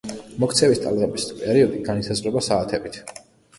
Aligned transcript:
მოქცევის 0.43 0.81
ტალღების 0.85 1.27
პერიოდი 1.43 1.83
განისაზღვრება 1.91 2.45
საათებით. 2.49 3.01